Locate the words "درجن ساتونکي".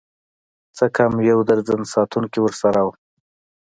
1.49-2.39